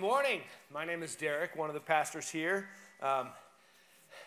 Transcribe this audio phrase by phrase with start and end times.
[0.00, 0.40] morning.
[0.72, 2.70] My name is Derek, one of the pastors here.
[3.02, 3.28] Um,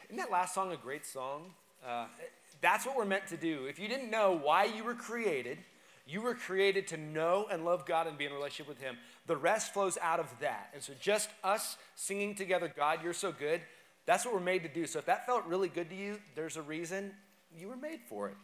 [0.06, 1.50] isn't that last song a great song?
[1.84, 2.06] Uh,
[2.62, 3.66] that's what we're meant to do.
[3.66, 5.58] If you didn't know why you were created,
[6.06, 8.98] you were created to know and love God and be in relationship with Him.
[9.26, 10.70] The rest flows out of that.
[10.76, 13.60] And so, just us singing together, God, you're so good,
[14.06, 14.86] that's what we're made to do.
[14.86, 17.14] So, if that felt really good to you, there's a reason
[17.58, 18.36] you were made for it.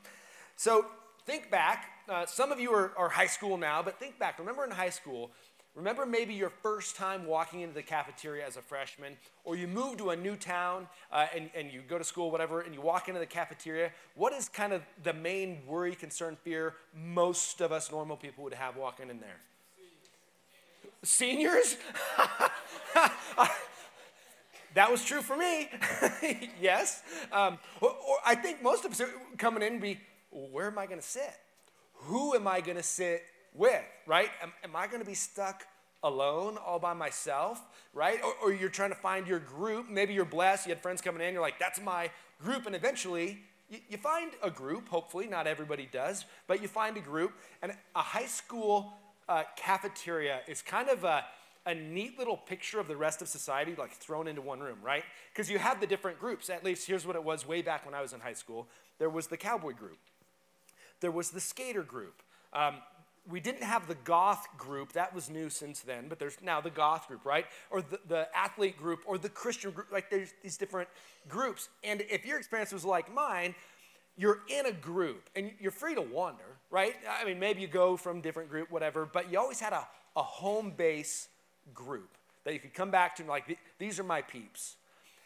[0.56, 0.88] So,
[1.28, 1.92] think back.
[2.10, 4.40] Uh, some of you are, are high school now, but think back.
[4.40, 5.30] Remember in high school,
[5.76, 9.14] Remember maybe your first time walking into the cafeteria as a freshman,
[9.46, 12.62] or you move to a new town uh, and, and you go to school, whatever,
[12.62, 13.92] and you walk into the cafeteria.
[14.16, 18.54] What is kind of the main worry, concern, fear most of us normal people would
[18.54, 19.38] have walking in there?
[21.04, 21.78] Seniors?
[24.74, 25.70] that was true for me.
[26.62, 27.04] yes.
[27.32, 29.02] Um, or, or, I think most of us
[29.38, 30.00] coming in be,
[30.32, 31.36] where am I going to sit?
[32.04, 33.24] Who am I going to sit
[33.60, 34.30] with, right?
[34.42, 35.68] Am, am I going to be stuck
[36.02, 37.62] alone all by myself,
[37.94, 38.20] right?
[38.24, 39.90] Or, or, you're trying to find your group.
[39.90, 42.10] Maybe you're blessed, you had friends coming in, you're like, that's my
[42.42, 42.66] group.
[42.66, 47.02] And eventually, you, you find a group, hopefully, not everybody does, but you find a
[47.02, 47.34] group.
[47.62, 48.94] And a high school
[49.28, 51.26] uh, cafeteria is kind of a,
[51.66, 55.04] a neat little picture of the rest of society, like thrown into one room, right?
[55.34, 56.50] Because you have the different groups.
[56.50, 58.68] At least here's what it was way back when I was in high school
[59.00, 60.00] there was the cowboy group,
[61.02, 62.22] there was the skater group.
[62.54, 62.76] Um,
[63.28, 66.70] we didn't have the goth group that was new since then but there's now the
[66.70, 67.46] goth group right?
[67.70, 70.90] Or the, the athlete group or the christian group like there's these different
[71.28, 71.70] groups.
[71.84, 73.56] And if your experience was like mine
[74.18, 76.96] you're in a group and you're free to wander right?
[77.10, 80.24] I mean maybe you go from different group whatever but you always had a, a
[80.24, 81.30] home base
[81.74, 82.10] group
[82.44, 84.76] that you could come back to and like these are my peeps.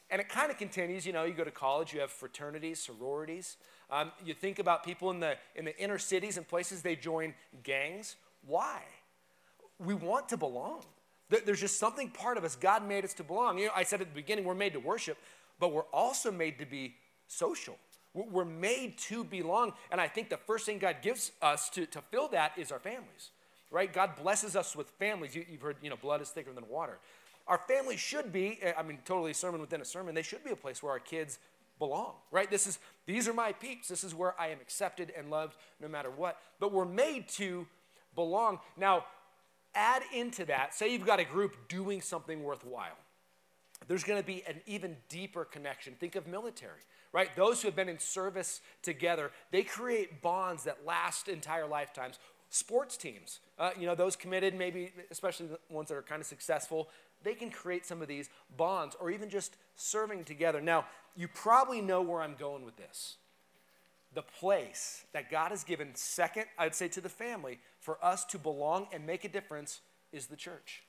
[0.10, 3.58] And it kind of continues you know you go to college you have fraternities sororities
[3.94, 7.36] um, you think about people in the, in the inner cities and places, they join
[7.62, 8.16] gangs.
[8.48, 8.82] Why?
[9.78, 10.82] We want to belong.
[11.30, 12.56] There's just something part of us.
[12.56, 13.60] God made us to belong.
[13.60, 15.18] You know, I said at the beginning, we're made to worship,
[15.60, 16.96] but we're also made to be
[17.28, 17.78] social.
[18.14, 19.74] We're made to belong.
[19.92, 22.80] And I think the first thing God gives us to, to fill that is our
[22.80, 23.30] families,
[23.72, 23.92] right?
[23.92, 25.36] God blesses us with families.
[25.36, 27.00] You, have heard, you know, blood is thicker than water.
[27.48, 30.56] Our family should be, I mean, totally sermon within a sermon, they should be a
[30.56, 31.40] place where our kids
[31.80, 32.50] belong, right?
[32.50, 33.88] This is these are my peeps.
[33.88, 36.38] This is where I am accepted and loved no matter what.
[36.60, 37.68] But we're made to
[38.16, 38.60] belong.
[38.78, 39.06] Now,
[39.76, 42.98] add into that, say you've got a group doing something worthwhile.
[43.88, 45.96] There's going to be an even deeper connection.
[46.00, 46.80] Think of military,
[47.12, 47.36] right?
[47.36, 52.20] Those who have been in service together, they create bonds that last entire lifetimes.
[52.50, 56.28] Sports teams, uh, you know, those committed, maybe especially the ones that are kind of
[56.28, 56.88] successful,
[57.24, 60.62] they can create some of these bonds or even just serving together.
[60.62, 60.86] Now,
[61.16, 63.16] you probably know where I'm going with this.
[64.14, 68.38] The place that God has given, second, I'd say to the family, for us to
[68.38, 70.84] belong and make a difference is the church.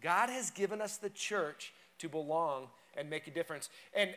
[0.00, 3.68] God has given us the church to belong and make a difference.
[3.94, 4.14] And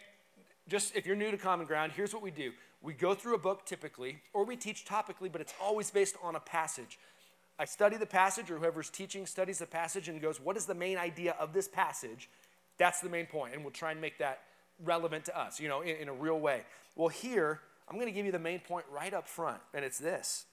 [0.68, 2.52] just if you're new to Common Ground, here's what we do
[2.82, 6.36] we go through a book typically, or we teach topically, but it's always based on
[6.36, 6.98] a passage.
[7.60, 10.74] I study the passage, or whoever's teaching studies the passage and goes, What is the
[10.74, 12.30] main idea of this passage?
[12.78, 14.44] That's the main point, and we'll try and make that
[14.84, 16.64] relevant to us, you know, in, in a real way.
[16.96, 17.60] Well, here,
[17.90, 20.46] I'm going to give you the main point right up front, and it's this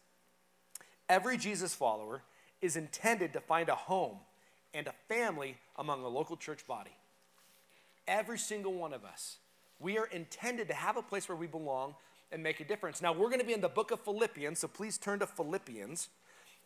[1.09, 2.23] Every Jesus follower
[2.61, 4.19] is intended to find a home
[4.75, 6.97] and a family among a local church body.
[8.09, 9.37] Every single one of us.
[9.79, 11.95] We are intended to have a place where we belong
[12.33, 13.03] and make a difference.
[13.03, 16.09] Now, we're going to be in the book of Philippians, so please turn to Philippians.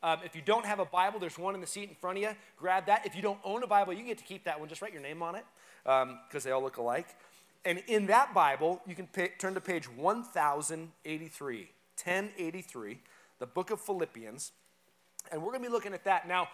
[0.02, 2.22] Um, if you don't have a Bible, there's one in the seat in front of
[2.22, 2.30] you.
[2.58, 3.04] Grab that.
[3.04, 4.68] If you don't own a Bible, you get to keep that one.
[4.68, 5.44] Just write your name on it
[5.84, 7.08] because um, they all look alike.
[7.64, 12.98] And in that Bible, you can pay, turn to page 1083, 1083,
[13.38, 14.52] the book of Philippians.
[15.30, 16.26] And we're going to be looking at that.
[16.26, 16.48] Now,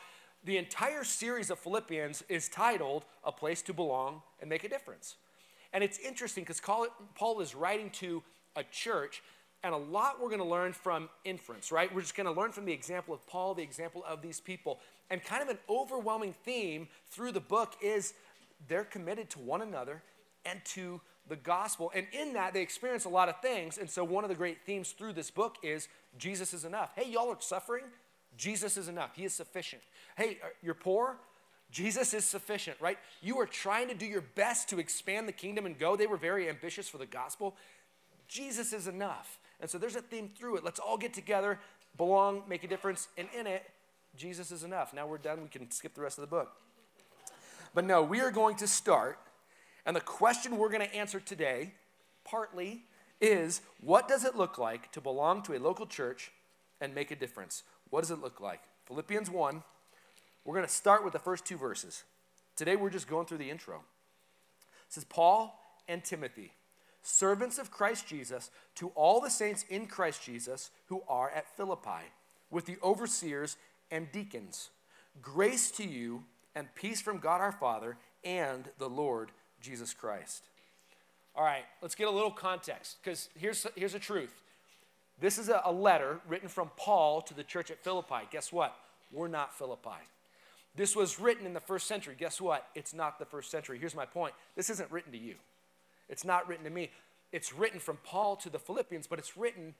[0.45, 5.17] the entire series of Philippians is titled A Place to Belong and Make a Difference.
[5.73, 6.61] And it's interesting because
[7.15, 8.23] Paul is writing to
[8.57, 9.23] a church
[9.63, 11.93] and a lot we're going to learn from inference, right?
[11.93, 14.81] We're just going to learn from the example of Paul, the example of these people.
[15.11, 18.15] And kind of an overwhelming theme through the book is
[18.69, 20.03] they're committed to one another
[20.45, 21.91] and to the gospel.
[21.95, 23.79] And in that, they experience a lot of things.
[23.79, 25.89] And so, one of the great themes through this book is
[26.19, 26.91] Jesus is enough.
[26.95, 27.85] Hey, y'all are suffering?
[28.37, 29.17] Jesus is enough.
[29.17, 29.83] He is sufficient.
[30.17, 31.17] Hey, you're poor?
[31.71, 32.99] Jesus is sufficient, right?
[33.23, 35.97] You are trying to do your best to expand the kingdom and go.
[35.97, 37.57] They were very ambitious for the gospel.
[38.29, 39.39] Jesus is enough.
[39.61, 40.65] And so there's a theme through it.
[40.65, 41.59] Let's all get together,
[41.97, 43.63] belong, make a difference, and in it,
[44.17, 44.95] Jesus is enough.
[44.95, 45.43] Now we're done.
[45.43, 46.53] We can skip the rest of the book.
[47.75, 49.19] But no, we are going to start.
[49.85, 51.75] And the question we're going to answer today,
[52.25, 52.83] partly,
[53.21, 56.33] is what does it look like to belong to a local church
[56.81, 57.63] and make a difference?
[57.91, 58.63] What does it look like?
[58.87, 59.63] Philippians 1.
[60.45, 62.05] We're going to start with the first two verses.
[62.55, 63.83] today we're just going through the intro.
[64.89, 66.53] Says, Paul and Timothy,
[67.07, 72.11] servants of Christ Jesus, to all the saints in Christ Jesus who are at Philippi,
[72.51, 73.57] with the overseers
[73.91, 74.71] and deacons.
[75.23, 76.25] Grace to you
[76.55, 79.31] and peace from God our Father and the Lord
[79.61, 80.45] Jesus Christ.
[81.35, 84.43] All right, let's get a little context because here's, here's the truth.
[85.21, 88.27] This is a, a letter written from Paul to the church at Philippi.
[88.31, 88.75] Guess what?
[89.13, 90.03] We're not Philippi.
[90.75, 92.15] This was written in the first century.
[92.19, 92.67] Guess what?
[92.75, 93.79] It's not the first century.
[93.79, 95.37] Here's my point this isn't written to you,
[96.09, 96.91] it's not written to me.
[97.33, 99.75] It's written from Paul to the Philippians, but it's written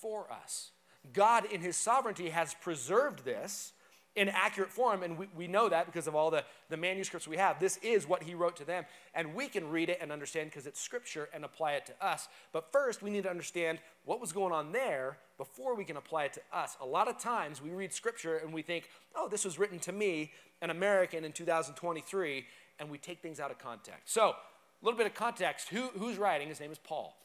[0.00, 0.70] for us.
[1.12, 3.72] God, in his sovereignty, has preserved this
[4.14, 7.38] in accurate form, and we, we know that because of all the, the manuscripts we
[7.38, 7.58] have.
[7.58, 8.84] This is what he wrote to them,
[9.14, 12.28] and we can read it and understand because it's scripture and apply it to us.
[12.52, 16.24] But first, we need to understand what was going on there before we can apply
[16.24, 16.76] it to us.
[16.82, 19.92] A lot of times we read scripture and we think, oh, this was written to
[19.92, 22.44] me, an American in 2023,
[22.78, 24.12] and we take things out of context.
[24.12, 24.34] So,
[24.82, 26.48] a little bit of context Who, who's writing?
[26.48, 27.16] His name is Paul.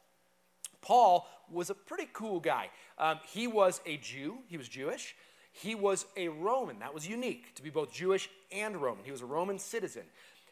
[0.82, 2.70] Paul was a pretty cool guy.
[2.98, 5.16] Um, he was a Jew, he was Jewish.
[5.52, 6.80] He was a Roman.
[6.80, 9.04] That was unique to be both Jewish and Roman.
[9.04, 10.04] He was a Roman citizen.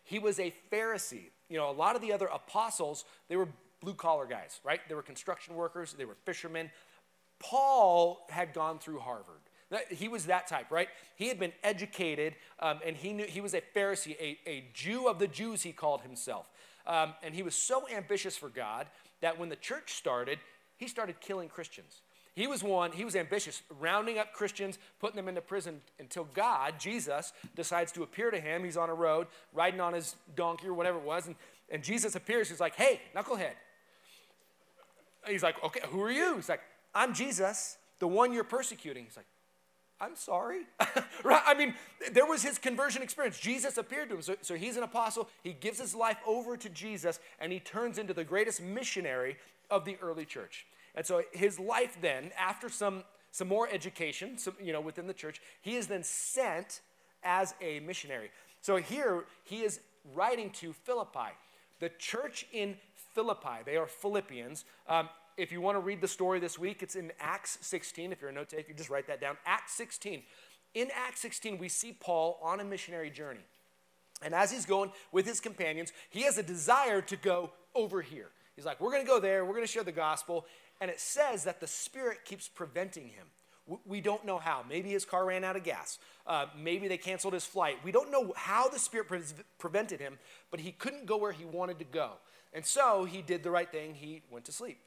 [0.03, 1.29] He was a Pharisee.
[1.47, 3.47] You know, a lot of the other apostles, they were
[3.81, 4.79] blue collar guys, right?
[4.89, 6.71] They were construction workers, they were fishermen.
[7.39, 9.41] Paul had gone through Harvard.
[9.89, 10.87] He was that type, right?
[11.15, 15.07] He had been educated, um, and he knew he was a Pharisee, a, a Jew
[15.07, 16.49] of the Jews, he called himself.
[16.87, 18.87] Um, and he was so ambitious for God
[19.21, 20.39] that when the church started,
[20.77, 22.01] he started killing Christians.
[22.35, 26.73] He was one, he was ambitious, rounding up Christians, putting them into prison until God,
[26.77, 28.65] Jesus, decides to appear to him.
[28.65, 31.35] He's on a road, riding on his donkey or whatever it was, and,
[31.69, 32.49] and Jesus appears.
[32.49, 33.53] He's like, hey, knucklehead.
[35.27, 36.35] He's like, okay, who are you?
[36.35, 36.59] He's like,
[36.93, 39.05] I'm Jesus, the one you're persecuting.
[39.05, 39.25] He's like,
[39.99, 40.61] I'm sorry.
[41.23, 41.41] right?
[41.45, 41.73] I mean,
[42.11, 43.39] there was his conversion experience.
[43.39, 44.21] Jesus appeared to him.
[44.21, 45.29] So, so he's an apostle.
[45.43, 49.37] He gives his life over to Jesus, and he turns into the greatest missionary
[49.69, 50.65] of the early church.
[50.95, 55.13] And so his life then, after some, some more education, some, you know, within the
[55.13, 56.81] church, he is then sent
[57.23, 58.31] as a missionary.
[58.61, 59.79] So here he is
[60.13, 61.31] writing to Philippi.
[61.79, 62.77] The church in
[63.15, 64.65] Philippi, they are Philippians.
[64.87, 68.11] Um, if you want to read the story this week, it's in Acts 16.
[68.11, 69.37] If you're a note taker, just write that down.
[69.45, 70.21] Acts 16.
[70.73, 73.39] In Acts 16, we see Paul on a missionary journey.
[74.21, 78.27] And as he's going with his companions, he has a desire to go over here.
[78.55, 80.45] He's like, We're going to go there, we're going to share the gospel.
[80.81, 83.27] And it says that the Spirit keeps preventing him.
[83.85, 84.63] We don't know how.
[84.67, 85.97] Maybe his car ran out of gas.
[86.27, 87.77] Uh, maybe they canceled his flight.
[87.83, 89.21] We don't know how the Spirit pre-
[89.57, 90.19] prevented him,
[90.51, 92.11] but he couldn't go where he wanted to go.
[92.55, 93.93] And so he did the right thing.
[93.93, 94.79] He went to sleep.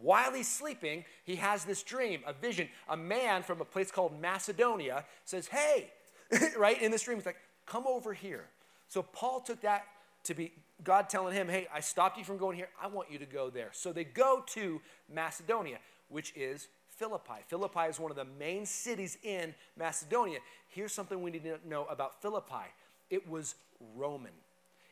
[0.00, 2.68] While he's sleeping, he has this dream, a vision.
[2.88, 5.90] A man from a place called Macedonia says, Hey,
[6.56, 6.80] right?
[6.80, 7.36] In this dream, he's like,
[7.66, 8.46] Come over here.
[8.88, 9.84] So Paul took that
[10.24, 10.52] to be
[10.82, 12.68] God telling him, hey, I stopped you from going here.
[12.82, 13.70] I want you to go there.
[13.72, 14.80] So they go to
[15.12, 15.78] Macedonia,
[16.08, 17.42] which is Philippi.
[17.46, 20.38] Philippi is one of the main cities in Macedonia.
[20.68, 22.66] Here's something we need to know about Philippi
[23.10, 23.54] it was
[23.94, 24.32] Roman.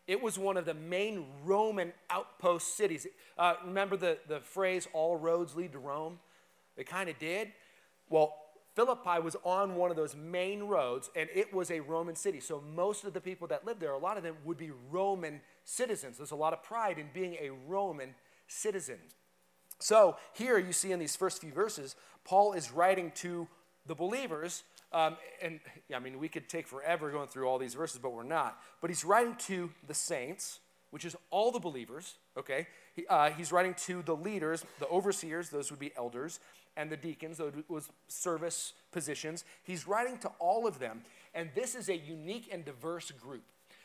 [0.07, 3.07] It was one of the main Roman outpost cities.
[3.39, 6.19] Uh, remember the, the phrase, all roads lead to Rome?
[6.77, 7.53] They kind of did.
[8.09, 8.35] Well,
[8.75, 12.41] Philippi was on one of those main roads, and it was a Roman city.
[12.41, 15.41] So most of the people that lived there, a lot of them would be Roman
[15.65, 16.17] citizens.
[16.17, 18.15] There's a lot of pride in being a Roman
[18.47, 18.99] citizen.
[19.79, 23.47] So here you see in these first few verses, Paul is writing to
[23.87, 24.63] the believers.
[24.93, 25.61] Um, and
[25.95, 28.59] I mean, we could take forever going through all these verses, but we're not.
[28.81, 32.67] But he's writing to the saints, which is all the believers, okay?
[32.95, 36.41] He, uh, he's writing to the leaders, the overseers, those would be elders
[36.77, 39.45] and the deacons, those was service positions.
[39.63, 41.03] He's writing to all of them,
[41.35, 43.43] and this is a unique and diverse group.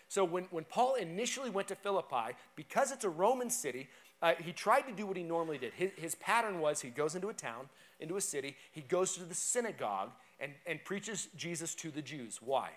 [0.10, 3.90] So when, when Paul initially went to Philippi, because it's a Roman city,
[4.22, 5.74] uh, he tried to do what he normally did.
[5.74, 7.68] His, his pattern was he goes into a town,
[8.00, 12.39] into a city, he goes to the synagogue and, and preaches Jesus to the Jews.
[12.41, 12.70] Why?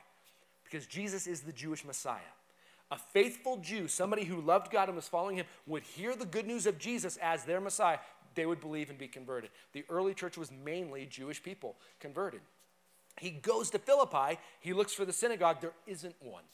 [0.64, 2.20] Because Jesus is the Jewish Messiah.
[2.90, 6.46] A faithful Jew, somebody who loved God and was following him, would hear the good
[6.46, 7.98] news of Jesus as their Messiah
[8.34, 9.50] they would believe and be converted.
[9.72, 12.40] The early church was mainly Jewish people converted.
[13.18, 16.44] He goes to Philippi, he looks for the synagogue, there isn't one.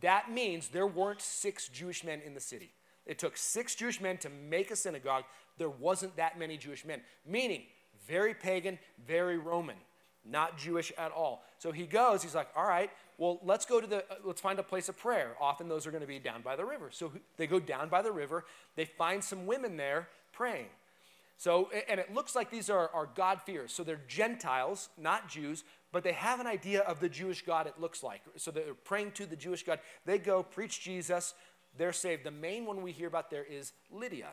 [0.00, 2.72] That means there weren't six Jewish men in the city.
[3.06, 5.24] It took six Jewish men to make a synagogue.
[5.56, 7.62] There wasn't that many Jewish men, meaning
[8.06, 9.76] very pagan, very Roman,
[10.24, 11.44] not Jewish at all.
[11.58, 14.58] So he goes, he's like, all right, well, let's go to the, uh, let's find
[14.58, 15.36] a place of prayer.
[15.40, 16.88] Often those are going to be down by the river.
[16.90, 18.44] So they go down by the river.
[18.76, 20.66] They find some women there praying.
[21.36, 23.72] So, and it looks like these are, are God-fearers.
[23.72, 27.80] So they're Gentiles, not Jews, but they have an idea of the Jewish God it
[27.80, 28.22] looks like.
[28.36, 29.80] So they're praying to the Jewish God.
[30.06, 31.34] They go, preach Jesus,
[31.76, 32.24] they're saved.
[32.24, 34.28] The main one we hear about there is Lydia.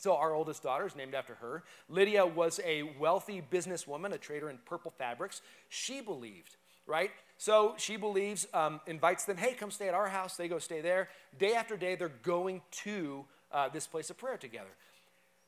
[0.00, 1.62] So, our oldest daughter is named after her.
[1.90, 5.42] Lydia was a wealthy businesswoman, a trader in purple fabrics.
[5.68, 7.10] She believed, right?
[7.36, 10.38] So, she believes, um, invites them, hey, come stay at our house.
[10.38, 11.10] They go stay there.
[11.38, 14.70] Day after day, they're going to uh, this place of prayer together.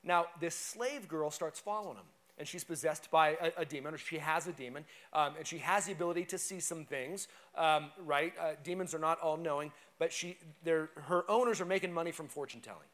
[0.03, 2.05] Now, this slave girl starts following them,
[2.37, 5.57] and she's possessed by a, a demon, or she has a demon, um, and she
[5.57, 8.33] has the ability to see some things, um, right?
[8.39, 12.61] Uh, demons are not all knowing, but she, her owners are making money from fortune
[12.61, 12.85] telling.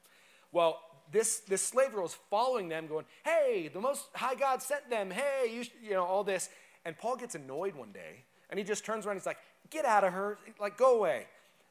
[0.51, 0.79] Well,
[1.11, 5.11] this, this slave girl is following them, going, Hey, the Most High God sent them.
[5.11, 6.49] Hey, you, you know, all this.
[6.85, 9.17] And Paul gets annoyed one day, and he just turns around.
[9.17, 9.39] He's like,
[9.69, 10.37] Get out of her.
[10.59, 11.27] Like, go away.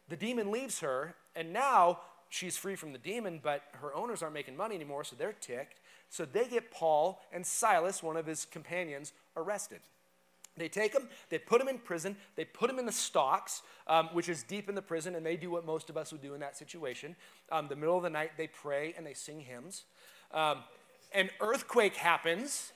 [0.09, 4.35] The demon leaves her, and now she's free from the demon, but her owners aren't
[4.35, 5.81] making money anymore, so they're ticked.
[6.09, 9.81] So they get Paul and Silas, one of his companions, arrested.
[10.59, 14.09] They take him, they put him in prison, they put him in the stocks, um,
[14.13, 16.35] which is deep in the prison, and they do what most of us would do
[16.35, 17.17] in that situation.
[17.51, 19.85] Um, the middle of the night, they pray and they sing hymns.
[20.33, 20.59] Um,
[21.15, 22.73] an earthquake happens,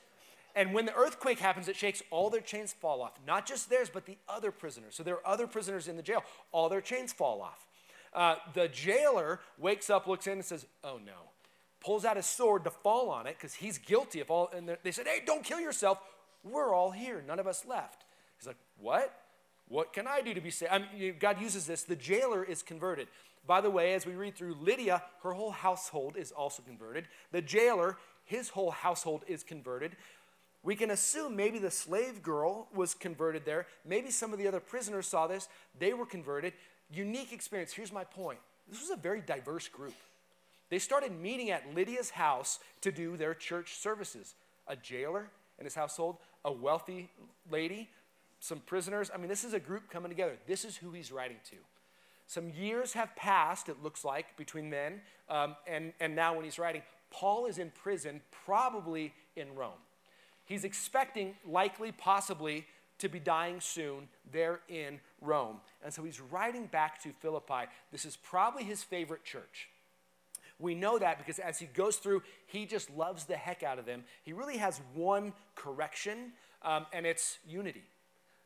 [0.55, 3.19] and when the earthquake happens, it shakes all their chains fall off.
[3.25, 4.95] Not just theirs, but the other prisoners.
[4.95, 6.23] So there are other prisoners in the jail.
[6.51, 7.65] All their chains fall off.
[8.13, 11.31] Uh, the jailer wakes up, looks in, and says, Oh no.
[11.79, 14.49] Pulls out his sword to fall on it because he's guilty of all.
[14.55, 15.99] And they said, Hey, don't kill yourself.
[16.43, 17.23] We're all here.
[17.25, 18.05] None of us left.
[18.37, 19.13] He's like, What?
[19.69, 20.71] What can I do to be saved?
[20.71, 21.83] I mean, God uses this.
[21.83, 23.07] The jailer is converted.
[23.45, 27.05] By the way, as we read through Lydia, her whole household is also converted.
[27.31, 29.95] The jailer, his whole household is converted.
[30.63, 33.67] We can assume maybe the slave girl was converted there.
[33.85, 35.49] Maybe some of the other prisoners saw this.
[35.77, 36.53] They were converted.
[36.91, 37.73] Unique experience.
[37.73, 39.95] Here's my point this was a very diverse group.
[40.69, 44.35] They started meeting at Lydia's house to do their church services.
[44.67, 47.09] A jailer and his household, a wealthy
[47.51, 47.89] lady,
[48.39, 49.09] some prisoners.
[49.13, 50.37] I mean, this is a group coming together.
[50.47, 51.57] This is who he's writing to.
[52.27, 56.59] Some years have passed, it looks like, between then um, and, and now when he's
[56.59, 56.81] writing.
[57.11, 59.71] Paul is in prison, probably in Rome.
[60.45, 62.65] He's expecting, likely, possibly,
[62.99, 65.57] to be dying soon there in Rome.
[65.83, 67.69] And so he's writing back to Philippi.
[67.91, 69.69] This is probably his favorite church.
[70.59, 73.85] We know that because as he goes through, he just loves the heck out of
[73.85, 74.03] them.
[74.23, 77.83] He really has one correction, um, and it's unity.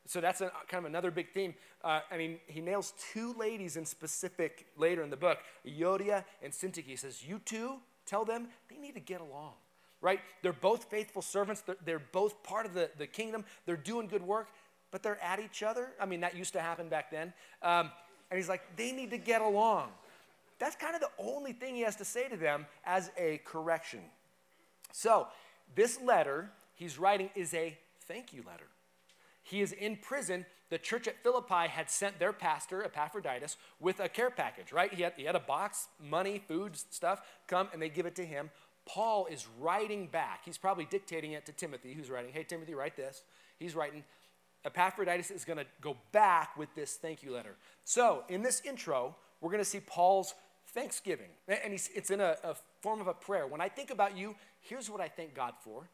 [0.08, 1.54] So that's a, kind of another big theme.
[1.84, 6.52] Uh, I mean, he nails two ladies in specific later in the book, Euodia and
[6.52, 6.84] Syntyche.
[6.86, 9.52] He says, You two, tell them they need to get along,
[10.00, 10.20] right?
[10.42, 11.60] They're both faithful servants.
[11.60, 13.44] They're, they're both part of the, the kingdom.
[13.66, 14.48] They're doing good work,
[14.90, 15.90] but they're at each other.
[16.00, 17.34] I mean, that used to happen back then.
[17.62, 17.90] Um,
[18.30, 19.90] and he's like, They need to get along.
[20.58, 24.00] That's kind of the only thing he has to say to them as a correction.
[24.92, 25.28] So,
[25.74, 28.66] this letter he's writing is a thank you letter.
[29.42, 30.46] He is in prison.
[30.70, 34.92] The church at Philippi had sent their pastor, Epaphroditus, with a care package, right?
[34.92, 38.26] He had, he had a box, money, food, stuff, come and they give it to
[38.26, 38.50] him.
[38.84, 40.42] Paul is writing back.
[40.44, 43.22] He's probably dictating it to Timothy, who's writing, Hey, Timothy, write this.
[43.58, 44.04] He's writing,
[44.64, 47.56] Epaphroditus is going to go back with this thank you letter.
[47.84, 50.34] So, in this intro, we're going to see Paul's
[50.72, 51.30] thanksgiving.
[51.46, 53.46] And it's in a, a form of a prayer.
[53.46, 55.88] When I think about you, here's what I thank God for.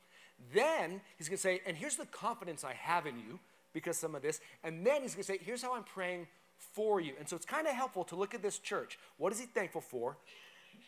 [0.52, 3.38] Then he's going to say, and here's the confidence I have in you
[3.72, 4.40] because some of this.
[4.62, 6.26] And then he's going to say, here's how I'm praying
[6.56, 7.14] for you.
[7.18, 8.98] And so it's kind of helpful to look at this church.
[9.16, 10.16] What is he thankful for?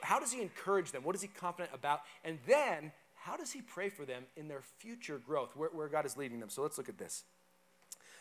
[0.01, 1.03] How does he encourage them?
[1.03, 2.01] What is he confident about?
[2.25, 6.07] And then how does he pray for them in their future growth, where, where God
[6.07, 6.49] is leading them?
[6.49, 7.25] So let's look at this.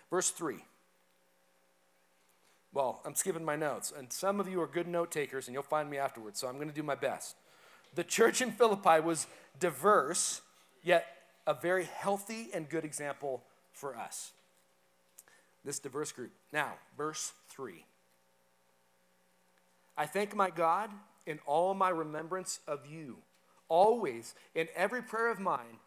[0.09, 0.57] Verse 3.
[2.75, 5.63] Well, I'm skipping my notes, and some of you are good note takers, and you'll
[5.63, 7.37] find me afterwards, so I'm going to do my best.
[7.95, 9.27] The church in Philippi was
[9.61, 10.41] diverse,
[10.83, 11.05] yet
[11.47, 14.33] a very healthy and good example for us.
[15.63, 16.31] This diverse group.
[16.51, 17.85] Now, verse 3.
[19.97, 20.89] I thank my God
[21.25, 23.19] in all my remembrance of you,
[23.69, 25.79] always in every prayer of mine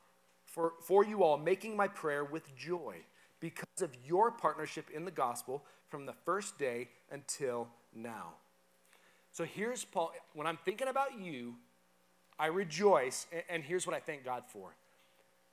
[0.46, 3.02] for, for you all, making my prayer with joy
[3.40, 8.34] because of your partnership in the gospel from the first day until now.
[9.32, 10.12] So here's Paul.
[10.34, 11.54] When I'm thinking about you,
[12.38, 14.74] I rejoice, and here's what I thank God for.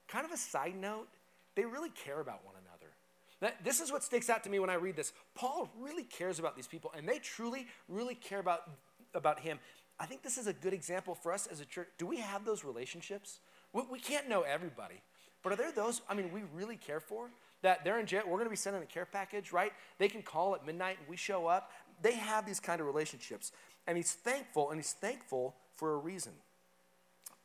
[0.07, 1.07] Kind of a side note,
[1.55, 3.53] they really care about one another.
[3.63, 5.13] This is what sticks out to me when I read this.
[5.35, 8.69] Paul really cares about these people, and they truly, really care about,
[9.13, 9.59] about him.
[9.99, 11.87] I think this is a good example for us as a church.
[11.97, 13.39] Do we have those relationships?
[13.71, 15.01] We, we can't know everybody,
[15.43, 17.29] but are there those, I mean, we really care for?
[17.65, 18.21] That they're in jail.
[18.25, 19.73] We're going to be sending a care package, right?
[19.97, 21.71] They can call at midnight and we show up.
[22.03, 23.51] They have these kind of relationships.
[23.87, 26.33] And he's thankful, and he's thankful for a reason.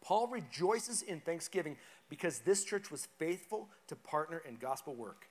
[0.02, 1.78] Paul rejoices in thanksgiving
[2.10, 5.26] because this church was faithful to partner in gospel work.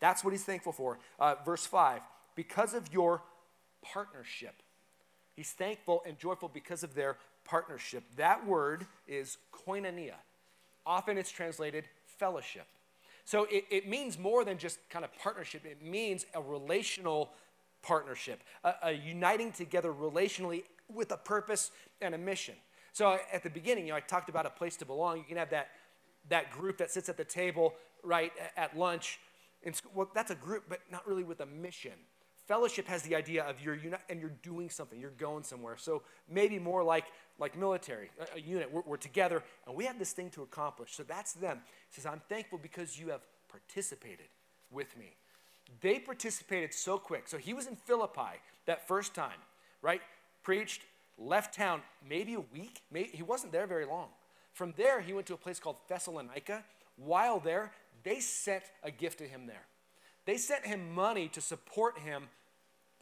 [0.00, 0.98] That's what he's thankful for.
[1.20, 2.00] Uh, verse 5
[2.34, 3.22] because of your
[3.82, 4.54] partnership.
[5.34, 8.02] He's thankful and joyful because of their partnership.
[8.16, 10.14] That word is koinonia.
[10.84, 12.66] Often it's translated fellowship.
[13.28, 17.28] So it, it means more than just kind of partnership, it means a relational
[17.82, 21.70] partnership, a, a uniting together relationally with a purpose
[22.00, 22.54] and a mission.
[22.94, 25.18] So at the beginning, you know, I talked about a place to belong.
[25.18, 25.68] You can have that,
[26.30, 29.20] that group that sits at the table, right, at lunch.
[29.62, 29.92] In school.
[29.94, 31.92] Well, that's a group, but not really with a mission.
[32.48, 35.76] Fellowship has the idea of you're uni- and you're doing something, you're going somewhere.
[35.76, 37.04] So maybe more like,
[37.38, 38.72] like military, a, a unit.
[38.72, 40.96] We're, we're together and we have this thing to accomplish.
[40.96, 41.60] So that's them.
[41.90, 44.28] He says, I'm thankful because you have participated
[44.70, 45.14] with me.
[45.82, 47.28] They participated so quick.
[47.28, 49.38] So he was in Philippi that first time,
[49.82, 50.00] right?
[50.42, 50.80] Preached,
[51.18, 52.80] left town maybe a week.
[52.90, 54.08] Maybe, he wasn't there very long.
[54.54, 56.64] From there, he went to a place called Thessalonica.
[56.96, 57.72] While there,
[58.04, 59.66] they sent a gift to him there.
[60.24, 62.24] They sent him money to support him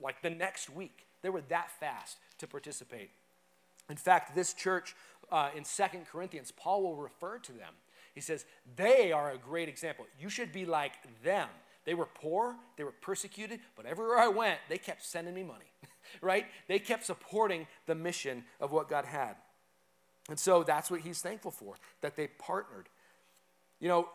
[0.01, 1.07] like the next week.
[1.23, 3.11] They were that fast to participate.
[3.89, 4.95] In fact, this church
[5.31, 7.75] uh, in Second Corinthians, Paul will refer to them.
[8.15, 8.45] He says,
[8.77, 10.07] They are a great example.
[10.19, 11.49] You should be like them.
[11.85, 15.71] They were poor, they were persecuted, but everywhere I went, they kept sending me money.
[16.21, 16.47] right?
[16.67, 19.37] They kept supporting the mission of what God had.
[20.29, 22.89] And so that's what he's thankful for, that they partnered.
[23.79, 24.09] You know,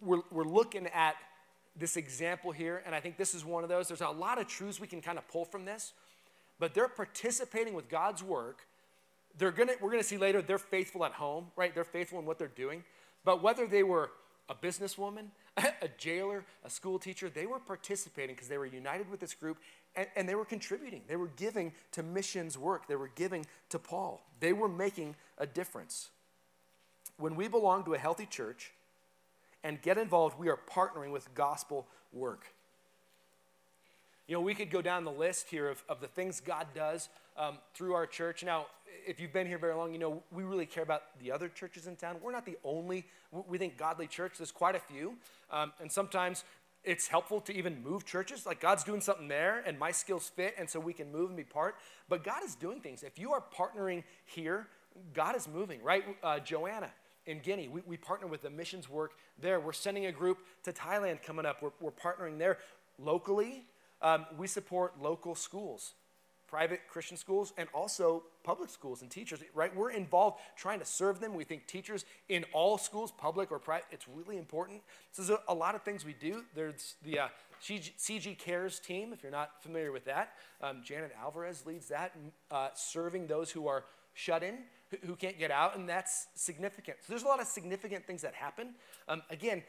[0.00, 1.16] we're, we're looking at
[1.76, 3.88] this example here, and I think this is one of those.
[3.88, 5.92] There's a lot of truths we can kind of pull from this,
[6.58, 8.66] but they're participating with God's work.
[9.36, 11.74] They're gonna, we're to see later, they're faithful at home, right?
[11.74, 12.84] They're faithful in what they're doing.
[13.24, 14.10] But whether they were
[14.48, 15.26] a businesswoman,
[15.56, 19.58] a jailer, a school teacher, they were participating because they were united with this group
[19.96, 21.02] and, and, they were contributing.
[21.06, 22.88] They were giving to missions work.
[22.88, 24.26] They were giving to Paul.
[24.40, 26.10] They were making a difference.
[27.16, 28.72] When we belong to a healthy church
[29.64, 32.44] and get involved, we are partnering with gospel work.
[34.28, 37.08] You know, we could go down the list here of, of the things God does
[37.36, 38.44] um, through our church.
[38.44, 38.66] Now,
[39.06, 41.86] if you've been here very long, you know we really care about the other churches
[41.86, 42.16] in town.
[42.22, 43.06] We're not the only,
[43.48, 44.34] we think, godly church.
[44.38, 45.14] There's quite a few.
[45.50, 46.44] Um, and sometimes
[46.84, 48.46] it's helpful to even move churches.
[48.46, 51.36] Like God's doing something there and my skills fit, and so we can move and
[51.36, 51.76] be part.
[52.08, 53.02] But God is doing things.
[53.02, 54.68] If you are partnering here,
[55.12, 56.04] God is moving, right?
[56.22, 56.90] Uh, Joanna
[57.26, 59.60] in Guinea, we, we partner with the missions work there.
[59.60, 61.62] We're sending a group to Thailand coming up.
[61.62, 62.58] We're, we're partnering there.
[62.98, 63.64] Locally,
[64.02, 65.94] um, we support local schools
[66.54, 69.74] private Christian schools and also public schools and teachers, right?
[69.74, 71.34] We're involved trying to serve them.
[71.34, 74.80] We think teachers in all schools, public or private, it's really important.
[75.10, 76.44] So there's a, a lot of things we do.
[76.54, 77.28] There's the uh,
[77.60, 80.34] CG, CG, Cares team, if you're not familiar with that.
[80.62, 82.12] Um, Janet Alvarez leads that,
[82.52, 84.58] uh, serving those who are shut in,
[85.06, 86.98] who, can't get out, and that's significant.
[87.00, 88.74] So there's a lot of significant things that happen.
[89.08, 89.62] Um, again,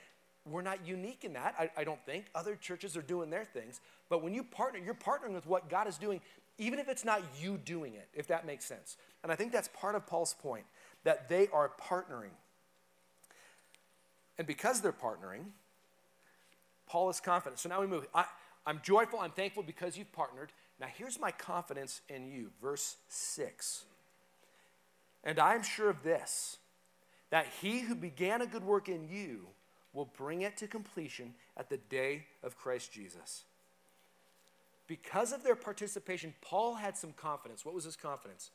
[0.49, 2.25] we're not unique in that, I, I, don't think.
[2.35, 3.81] Other churches are doing their things.
[4.09, 6.21] But when you partner, you're partnering with what God is doing
[6.57, 8.97] even if it's not you doing it, if that makes sense.
[9.23, 10.65] And I think that's part of Paul's point
[11.03, 12.31] that they are partnering.
[14.37, 15.45] And because they're partnering,
[16.87, 17.59] Paul is confident.
[17.59, 18.07] So now we move.
[18.13, 18.25] I,
[18.65, 20.51] I'm joyful, I'm thankful because you've partnered.
[20.79, 22.51] Now here's my confidence in you.
[22.61, 23.85] Verse 6.
[25.25, 26.57] And I am sure of this,
[27.31, 29.47] that he who began a good work in you
[29.93, 33.45] will bring it to completion at the day of Christ Jesus
[34.87, 37.65] because of their participation, Paul had some confidence.
[37.65, 38.51] What was his confidence?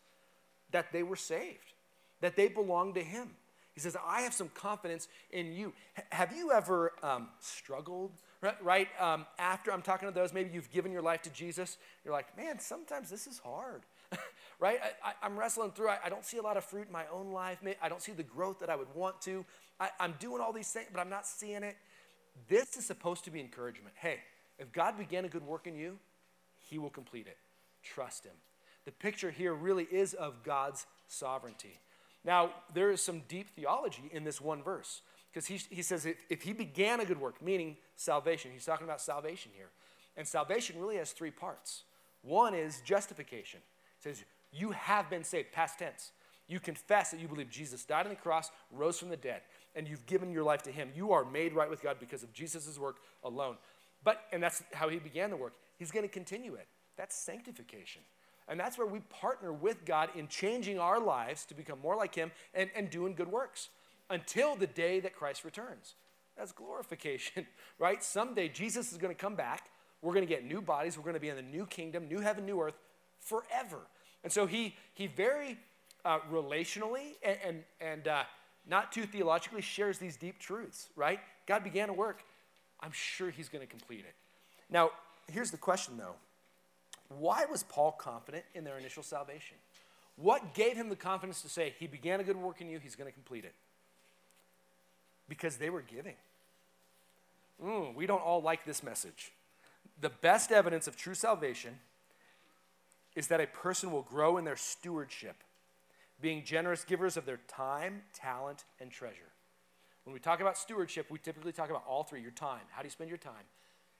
[0.70, 1.72] That they were saved,
[2.20, 3.30] that they belonged to him.
[3.74, 5.72] He says, I have some confidence in you.
[5.96, 8.62] H- have you ever um, struggled, right?
[8.62, 8.88] right?
[8.98, 11.78] Um, after I'm talking to those, maybe you've given your life to Jesus.
[12.04, 13.83] You're like, man, sometimes this is hard,
[14.61, 14.79] right?
[15.03, 15.88] I, am wrestling through.
[15.88, 17.59] I, I, don't see a lot of fruit in my own life.
[17.83, 19.44] I don't see the growth that I would want to.
[19.81, 21.77] I, I'm doing all these things, but I'm not seeing it.
[22.49, 23.94] This is supposed to be encouragement.
[23.99, 24.18] Hey,
[24.59, 25.99] if God began a good work in you,
[26.59, 27.38] he will complete it.
[27.83, 28.35] Trust Him.
[28.85, 31.81] The picture here really is of God's sovereignty.
[32.25, 35.01] Now, there is some deep theology in this one verse
[35.33, 38.87] because he, he says if, if He began a good work, meaning salvation, He's talking
[38.87, 39.70] about salvation here.
[40.16, 41.85] And salvation really has three parts.
[42.23, 43.61] One is justification.
[43.99, 46.12] It says, You have been saved, past tense.
[46.48, 49.42] You confess that you believe Jesus died on the cross, rose from the dead,
[49.76, 50.90] and you've given your life to Him.
[50.96, 53.56] You are made right with God because of Jesus' work alone.
[54.02, 55.54] But, and that's how He began the work.
[55.78, 56.66] He's going to continue it.
[56.96, 58.02] That's sanctification.
[58.48, 62.16] And that's where we partner with God in changing our lives to become more like
[62.16, 63.68] Him and, and doing good works
[64.10, 65.94] until the day that Christ returns.
[66.36, 67.46] That's glorification,
[67.78, 68.02] right?
[68.02, 69.70] Someday Jesus is going to come back.
[70.02, 70.96] We're going to get new bodies.
[70.96, 72.78] We're going to be in the new kingdom, new heaven, new earth
[73.20, 73.78] forever.
[74.22, 75.59] And so he, he very
[76.04, 78.22] uh, relationally and, and, and uh,
[78.68, 81.20] not too theologically, shares these deep truths, right?
[81.46, 82.22] God began a work.
[82.80, 84.14] I'm sure he's going to complete it.
[84.70, 84.90] Now,
[85.30, 86.14] here's the question though
[87.18, 89.56] why was Paul confident in their initial salvation?
[90.16, 92.94] What gave him the confidence to say, He began a good work in you, He's
[92.94, 93.54] going to complete it?
[95.28, 96.14] Because they were giving.
[97.62, 99.33] Mm, we don't all like this message.
[100.00, 101.78] The best evidence of true salvation
[103.20, 105.44] is that a person will grow in their stewardship,
[106.22, 109.30] being generous givers of their time, talent, and treasure.
[110.04, 112.62] When we talk about stewardship, we typically talk about all three your time.
[112.70, 113.44] How do you spend your time?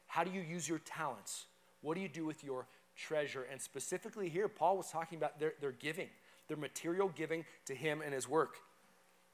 [0.07, 1.45] How do you use your talents?
[1.83, 3.47] What do you do with your treasure?
[3.53, 6.09] And specifically here, Paul was talking about their, their giving,
[6.49, 8.55] their material giving to him and his work.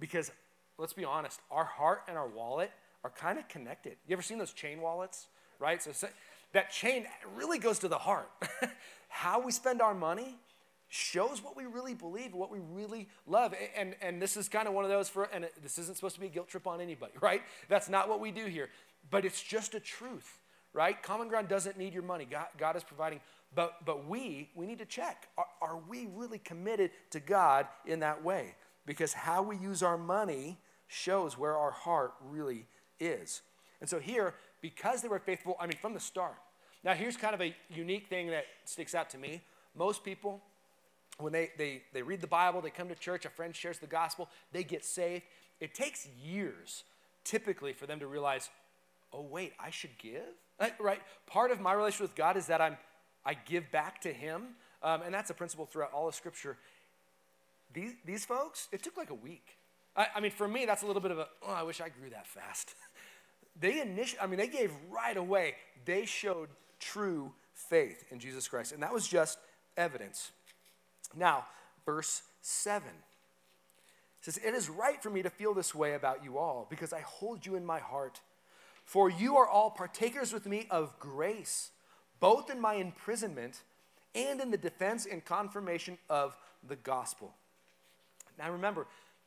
[0.00, 0.32] Because
[0.78, 2.72] let's be honest, our heart and our wallet
[3.04, 3.98] are kind of connected.
[4.08, 5.28] You ever seen those chain wallets?
[5.60, 5.80] Right?
[5.80, 5.92] So
[6.54, 8.28] that chain really goes to the heart.
[9.16, 10.36] How we spend our money
[10.88, 13.54] shows what we really believe, what we really love.
[13.74, 16.20] And, and this is kind of one of those for, and this isn't supposed to
[16.20, 17.40] be a guilt trip on anybody, right?
[17.70, 18.68] That's not what we do here.
[19.10, 20.38] But it's just a truth,
[20.74, 21.02] right?
[21.02, 22.26] Common ground doesn't need your money.
[22.30, 23.20] God, God is providing.
[23.54, 25.28] But, but we, we need to check.
[25.38, 28.54] Are, are we really committed to God in that way?
[28.84, 32.66] Because how we use our money shows where our heart really
[33.00, 33.40] is.
[33.80, 36.36] And so here, because they were faithful, I mean, from the start.
[36.84, 39.42] Now, here's kind of a unique thing that sticks out to me.
[39.74, 40.40] Most people,
[41.18, 43.86] when they, they, they read the Bible, they come to church, a friend shares the
[43.86, 45.24] gospel, they get saved.
[45.60, 46.84] It takes years,
[47.24, 48.50] typically, for them to realize,
[49.12, 50.22] oh, wait, I should give?
[50.78, 51.00] Right?
[51.26, 52.76] Part of my relationship with God is that I'm,
[53.24, 54.48] I give back to Him.
[54.82, 56.56] Um, and that's a principle throughout all of Scripture.
[57.72, 59.56] These, these folks, it took like a week.
[59.96, 61.88] I, I mean, for me, that's a little bit of a, oh, I wish I
[61.88, 62.74] grew that fast.
[63.60, 65.54] they initially, I mean, they gave right away.
[65.84, 66.48] They showed
[66.80, 68.72] true faith in Jesus Christ.
[68.72, 69.38] And that was just
[69.76, 70.30] evidence.
[71.14, 71.46] Now,
[71.84, 72.88] verse 7
[74.20, 77.00] says, It is right for me to feel this way about you all because I
[77.00, 78.20] hold you in my heart.
[78.84, 81.70] For you are all partakers with me of grace,
[82.20, 83.62] both in my imprisonment
[84.14, 86.36] and in the defense and confirmation of
[86.66, 87.34] the gospel.
[88.38, 88.86] Now remember,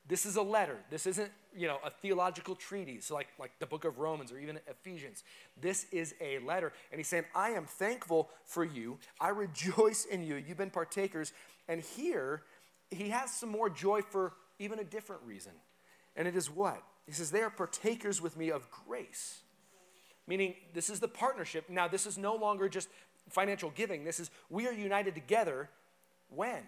[0.10, 0.78] this is a letter.
[0.90, 4.60] This isn't, you know, a theological treatise like, like the book of Romans or even
[4.68, 5.24] Ephesians.
[5.62, 6.74] This is a letter.
[6.92, 8.98] And he's saying, I am thankful for you.
[9.22, 10.36] I rejoice in you.
[10.36, 11.32] You've been partakers.
[11.68, 12.42] And here,
[12.90, 15.52] he has some more joy for even a different reason.
[16.16, 16.82] And it is what?
[17.06, 19.42] He says, They are partakers with me of grace.
[20.26, 21.70] Meaning, this is the partnership.
[21.70, 22.90] Now, this is no longer just
[23.30, 24.06] financial giving.
[24.06, 25.70] This is we are united together
[26.30, 26.64] when?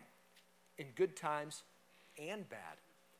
[0.77, 1.63] In good times
[2.19, 2.77] and bad.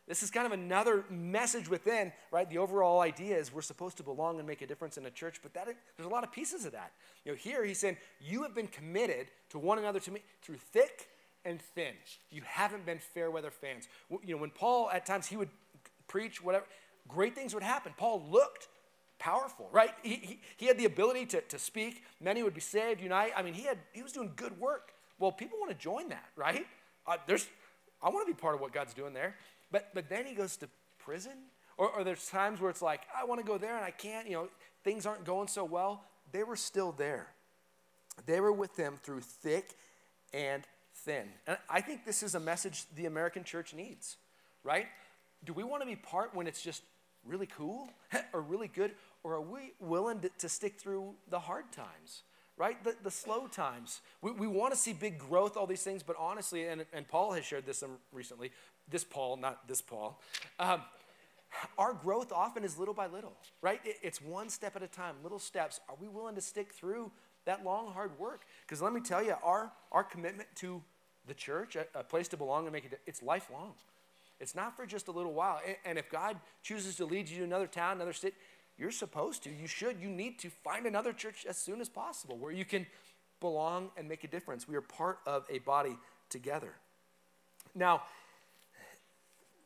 [0.08, 2.50] This is kind of another message within, right?
[2.50, 5.40] The overall idea is we're supposed to belong and make a difference in a church,
[5.42, 6.92] but that, there's a lot of pieces of that.
[7.24, 10.58] You know, here he's saying, You have been committed to one another to me through
[10.58, 11.08] thick
[11.46, 11.94] and thin.
[12.30, 13.88] You haven't been fair weather fans.
[14.10, 15.50] You know, when Paul, at times, he would
[16.08, 16.66] preach whatever,
[17.08, 17.94] great things would happen.
[17.98, 18.68] Paul looked
[19.20, 19.92] powerful, right?
[20.04, 22.04] He, he, he had the ability to, to speak.
[22.20, 23.32] Many would be saved, unite.
[23.36, 24.94] I mean, he, had, he was doing good work.
[25.20, 26.66] Well, people want to join that, right?
[27.06, 27.48] Uh, there's,
[28.02, 29.36] I want to be part of what God's doing there.
[29.72, 31.34] But, but then he goes to prison.
[31.78, 34.28] Or, or there's times where it's like, I want to go there and I can't,
[34.28, 34.50] you know,
[34.84, 36.04] things aren't going so well.
[36.32, 37.28] They were still there.
[38.26, 39.70] They were with them through thick
[40.34, 41.28] and thin.
[41.48, 44.18] And I think this is a message the American church needs,
[44.64, 44.88] right?
[45.44, 46.84] Do we want to be part when it's just
[47.26, 47.90] really cool
[48.34, 48.92] or really good?
[49.24, 52.24] Or are we willing to, to stick through the hard times?
[52.58, 52.84] right?
[52.84, 54.02] The, the slow times.
[54.22, 57.32] We, we want to see big growth, all these things, but honestly, and, and Paul
[57.32, 58.52] has shared this um, recently,
[58.92, 60.20] this Paul, not this Paul,
[60.60, 60.82] um,
[61.78, 63.80] our growth often is little by little, right?
[63.84, 65.80] It, it's one step at a time, little steps.
[65.90, 67.12] Are we willing to stick through
[67.46, 68.42] that long, hard work?
[68.62, 70.82] Because let me tell you, our, our commitment to
[71.28, 73.74] the church, a, a place to belong and make it, it's lifelong.
[74.40, 75.62] It's not for just a little while.
[75.86, 78.36] And if God chooses to lead you to another town, another city,
[78.78, 82.38] you're supposed to, you should, you need to find another church as soon as possible
[82.38, 82.88] where you can
[83.40, 84.68] belong and make a difference.
[84.68, 85.96] We are part of a body
[86.30, 86.74] together.
[87.76, 88.02] Now,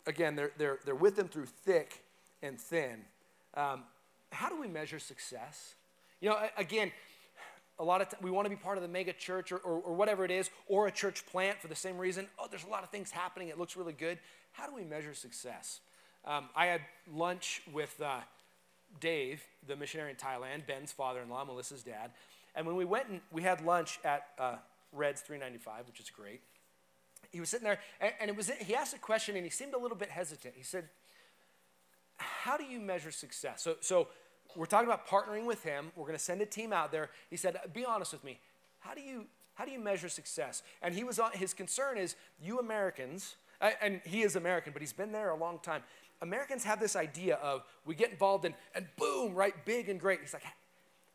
[0.08, 2.04] again, they're, they're, they're with them through thick
[2.42, 3.02] and thin.
[3.56, 3.84] Um,
[4.32, 5.76] how do we measure success?
[6.22, 6.92] You know, again,
[7.80, 9.80] a lot of t- we want to be part of the mega church or, or,
[9.80, 12.28] or, whatever it is, or a church plant for the same reason.
[12.40, 13.50] Oh, there's a lot of things happening.
[13.50, 14.18] It looks really good.
[14.54, 15.82] How do we measure success?
[16.26, 16.82] Um, I had
[17.14, 18.20] lunch with uh,
[19.00, 22.12] Dave, the missionary in Thailand, Ben's father-in-law, Melissa's dad.
[22.56, 24.56] And when we went and we had lunch at uh,
[24.94, 26.42] Red's 395, which is great,
[27.36, 29.74] he was sitting there and, and it was he asked a question and he seemed
[29.74, 30.54] a little bit hesitant.
[30.58, 30.86] He said,
[32.18, 34.08] "How do you measure success?" So, so
[34.56, 35.92] we're talking about partnering with him.
[35.96, 37.10] We're going to send a team out there.
[37.30, 38.40] He said, "Be honest with me.
[38.80, 42.16] How do you how do you measure success?" And he was on his concern is
[42.42, 43.36] you Americans
[43.82, 45.84] And he is American, but he's been there a long time.
[46.22, 50.22] Americans have this idea of we get involved in, and boom, right, big and great.
[50.22, 50.44] He's like,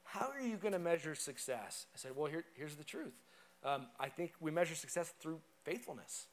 [0.04, 1.86] how are you going to measure success?
[1.94, 3.14] I said, well, here, here's the truth.
[3.64, 6.26] Um, I think we measure success through faithfulness,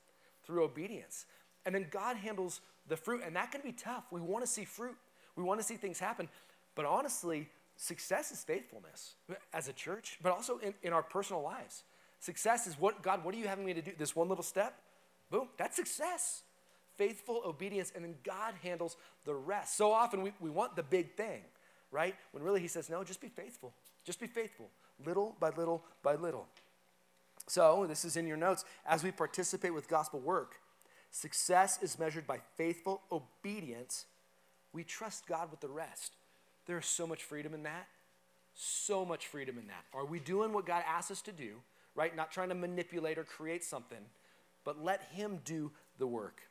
[0.43, 1.25] through obedience.
[1.65, 4.05] And then God handles the fruit, and that can be tough.
[4.11, 4.95] We want to see fruit,
[5.35, 6.29] we want to see things happen.
[6.75, 9.15] But honestly, success is faithfulness
[9.53, 11.83] as a church, but also in, in our personal lives.
[12.19, 13.91] Success is what, God, what are you having me to do?
[13.97, 14.79] This one little step?
[15.29, 16.43] Boom, that's success.
[16.95, 19.77] Faithful obedience, and then God handles the rest.
[19.77, 21.41] So often we, we want the big thing,
[21.91, 22.15] right?
[22.31, 23.73] When really He says, no, just be faithful.
[24.03, 24.69] Just be faithful,
[25.05, 26.47] little by little by little.
[27.47, 28.65] So, this is in your notes.
[28.85, 30.55] As we participate with gospel work,
[31.11, 34.05] success is measured by faithful obedience.
[34.73, 36.13] We trust God with the rest.
[36.65, 37.87] There is so much freedom in that.
[38.53, 39.85] So much freedom in that.
[39.93, 41.55] Are we doing what God asks us to do,
[41.95, 42.15] right?
[42.15, 44.05] Not trying to manipulate or create something,
[44.65, 46.41] but let Him do the work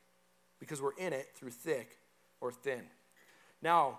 [0.59, 1.99] because we're in it through thick
[2.41, 2.85] or thin.
[3.61, 3.99] Now,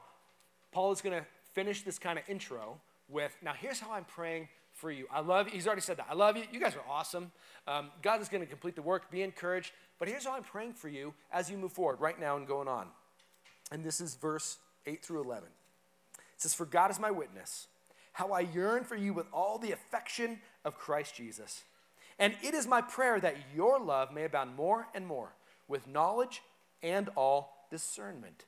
[0.72, 2.80] Paul is going to finish this kind of intro
[3.10, 5.08] with now, here's how I'm praying for you.
[5.12, 5.54] I love you.
[5.54, 6.08] He's already said that.
[6.10, 6.44] I love you.
[6.52, 7.32] You guys are awesome.
[7.68, 9.12] Um, God is going to complete the work.
[9.12, 9.72] Be encouraged.
[10.00, 12.68] But here's how I'm praying for you as you move forward right now and going
[12.68, 12.88] on.
[13.72, 15.50] And this is verse 8 through 11.
[16.38, 17.68] It says, For God is my witness,
[18.14, 21.64] how I yearn for you with all the affection of Christ Jesus.
[22.20, 25.34] And it is my prayer that your love may abound more and more
[25.68, 26.42] with knowledge
[26.82, 28.46] and all discernment,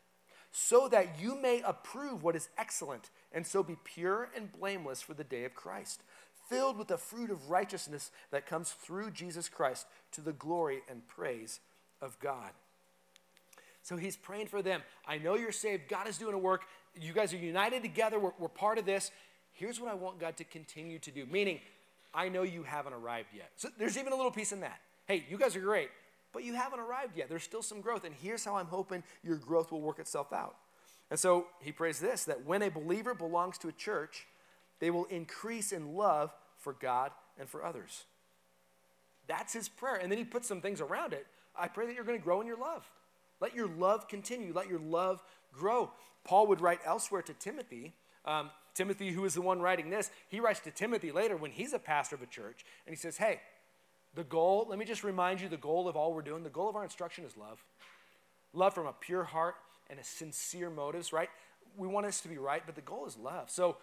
[0.52, 5.14] so that you may approve what is excellent, and so be pure and blameless for
[5.14, 6.02] the day of Christ,
[6.50, 11.08] filled with the fruit of righteousness that comes through Jesus Christ to the glory and
[11.08, 11.60] praise
[12.02, 12.52] of God.
[13.82, 14.82] So he's praying for them.
[15.08, 15.88] I know you're saved.
[15.88, 16.64] God is doing a work.
[17.00, 18.20] You guys are united together.
[18.20, 19.12] We're, we're part of this.
[19.54, 21.26] Here's what I want God to continue to do.
[21.26, 21.60] Meaning,
[22.14, 23.52] I know you haven't arrived yet.
[23.56, 24.80] So there's even a little piece in that.
[25.06, 25.90] Hey, you guys are great
[26.34, 27.30] but you haven't arrived yet.
[27.30, 28.04] There's still some growth.
[28.04, 30.56] And here's how I'm hoping your growth will work itself out.
[31.10, 34.28] And so he prays this that when a believer belongs to a church,
[34.80, 38.06] they will increase in love for God and for others.
[39.28, 39.96] That's his prayer.
[39.96, 41.28] And then he puts some things around it.
[41.56, 42.90] I pray that you're going to grow in your love.
[43.40, 44.52] Let your love continue.
[44.54, 45.92] Let your love grow.
[46.24, 47.94] Paul would write elsewhere to Timothy.
[48.26, 51.74] Um, Timothy, who is the one writing this, he writes to Timothy later when he's
[51.74, 53.42] a pastor of a church, and he says, Hey,
[54.16, 56.70] the goal, let me just remind you the goal of all we're doing, the goal
[56.70, 57.64] of our instruction is love.
[58.54, 59.56] Love from a pure heart
[59.90, 61.30] and a sincere motives, right?
[61.78, 63.50] We want us to be right, but the goal is love.
[63.50, 63.78] So,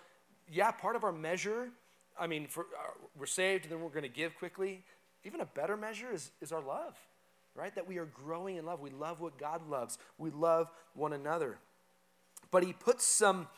[0.53, 1.69] yeah, part of our measure,
[2.19, 4.83] I mean, for, uh, we're saved and then we're going to give quickly.
[5.25, 6.97] Even a better measure is, is our love,
[7.55, 7.75] right?
[7.75, 8.81] That we are growing in love.
[8.81, 11.59] We love what God loves, we love one another.
[12.51, 13.49] But he puts some,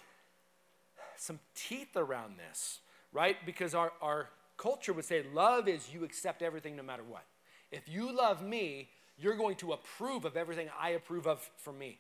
[1.17, 2.81] some teeth around this,
[3.13, 3.37] right?
[3.45, 7.25] Because our, our culture would say love is you accept everything no matter what.
[7.71, 11.99] If you love me, you're going to approve of everything I approve of from me.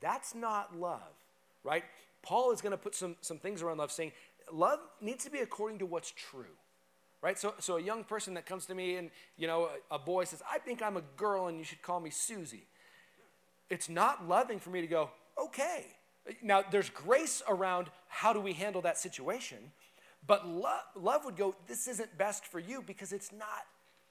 [0.00, 1.00] That's not love,
[1.64, 1.84] right?
[2.26, 4.12] Paul is going to put some, some things around love saying
[4.52, 6.56] love needs to be according to what's true
[7.22, 9.98] right so, so a young person that comes to me and you know a, a,
[9.98, 12.66] boy says i think i'm a girl and you should call me susie
[13.70, 15.86] it's not loving for me to go okay
[16.42, 19.58] now there's grace around how do we handle that situation
[20.26, 23.64] but love, love would go, this isn't best for you because it's not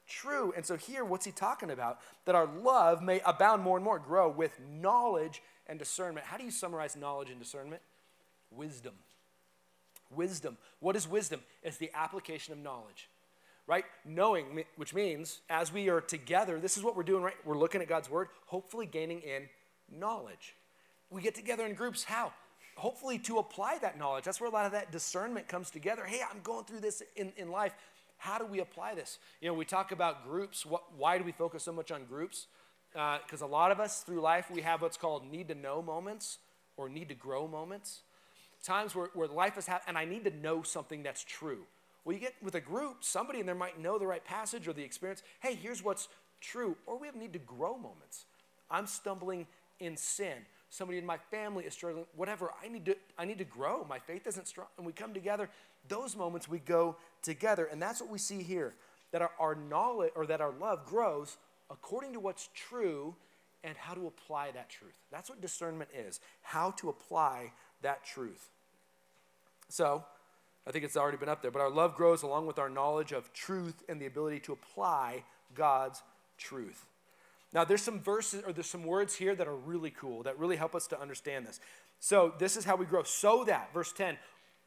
[0.08, 0.54] true.
[0.56, 2.00] And so here, what's he talking about?
[2.26, 6.26] That our love may abound more and more, grow with knowledge and discernment.
[6.26, 7.82] How do you summarize knowledge and discernment?
[8.52, 8.94] Wisdom.
[10.10, 10.58] Wisdom.
[10.80, 11.42] What is wisdom?
[11.64, 13.10] It's the application of knowledge,
[13.68, 13.86] right?
[14.06, 17.36] Knowing, which means as we are together, this is what we're doing, right?
[17.44, 19.50] We're looking at God's word, hopefully gaining in
[19.92, 20.56] knowledge.
[21.10, 22.04] We get together in groups.
[22.04, 22.32] How?
[22.76, 24.26] hopefully to apply that knowledge.
[24.26, 26.06] That's where a lot of that discernment comes together.
[26.06, 27.74] Hey, I'm going through this in, in life.
[28.18, 29.18] How do we apply this?
[29.42, 30.66] You know, we talk about groups.
[30.66, 32.48] What, why do we focus so much on groups?
[32.92, 35.82] Because uh, a lot of us through life, we have what's called need to know
[35.82, 36.38] moments
[36.78, 38.02] or need to grow moments.
[38.66, 41.60] Times where, where life is happening, and I need to know something that's true.
[42.04, 44.74] Well, you get with a group, somebody in there might know the right passage or
[44.74, 45.24] the experience.
[45.40, 46.08] Hey, here's what's
[46.42, 46.76] true.
[46.86, 48.26] Or we have need to grow moments.
[48.70, 49.48] I'm stumbling
[49.80, 52.52] in sin somebody in my family is struggling, whatever.
[52.64, 53.86] I need to, I need to grow.
[53.88, 54.68] My faith isn't strong.
[54.78, 55.50] And we come together.
[55.88, 57.66] Those moments we go together.
[57.66, 58.74] And that's what we see here.
[59.12, 61.38] That our, our knowledge or that our love grows
[61.70, 63.16] according to what's true
[63.64, 64.98] and how to apply that truth.
[65.12, 66.20] That's what discernment is.
[66.42, 68.50] How to apply that truth.
[69.76, 70.06] So,
[70.66, 73.12] I think it's already been up there, but our love grows along with our knowledge
[73.12, 76.02] of truth and the ability to apply God's
[76.38, 76.86] truth.
[77.54, 80.56] Now, there's some verses or there's some words here that are really cool that really
[80.56, 81.60] help us to understand this.
[82.00, 83.04] So, this is how we grow.
[83.04, 84.18] So that, verse 10,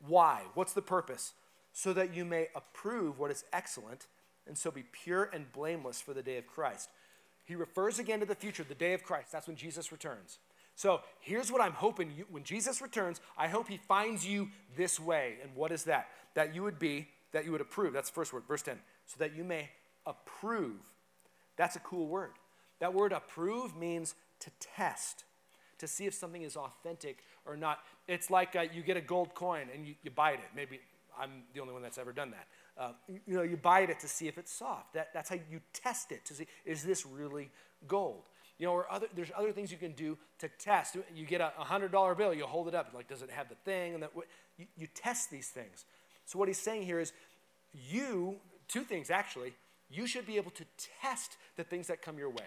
[0.06, 0.42] why?
[0.52, 1.32] What's the purpose?
[1.72, 4.08] So that you may approve what is excellent
[4.46, 6.90] and so be pure and blameless for the day of Christ.
[7.46, 9.32] he refers again to the future, the day of Christ.
[9.32, 10.36] That's when Jesus returns.
[10.78, 15.00] So here's what I'm hoping you, when Jesus returns, I hope he finds you this
[15.00, 15.34] way.
[15.42, 16.06] And what is that?
[16.34, 17.92] That you would be, that you would approve.
[17.92, 18.78] That's the first word, verse 10.
[19.06, 19.70] So that you may
[20.06, 20.78] approve.
[21.56, 22.30] That's a cool word.
[22.78, 25.24] That word approve means to test,
[25.78, 27.80] to see if something is authentic or not.
[28.06, 30.50] It's like uh, you get a gold coin and you, you bite it.
[30.54, 30.78] Maybe
[31.20, 32.46] I'm the only one that's ever done that.
[32.80, 32.92] Uh,
[33.26, 34.94] you know, you bite it to see if it's soft.
[34.94, 37.50] That, that's how you test it to see, is this really
[37.88, 38.22] gold?
[38.58, 40.96] You know, or other, there's other things you can do to test.
[41.14, 43.94] You get a $100 bill, you hold it up, like, does it have the thing?
[43.94, 44.10] And that,
[44.56, 45.84] you, you test these things.
[46.26, 47.12] So what he's saying here is
[47.72, 49.54] you, two things actually,
[49.90, 50.64] you should be able to
[51.00, 52.44] test the things that come your way.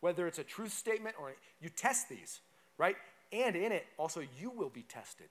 [0.00, 2.40] Whether it's a truth statement or you test these,
[2.78, 2.96] right?
[3.32, 5.28] And in it, also, you will be tested.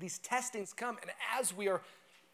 [0.00, 1.80] These testings come, and as we are,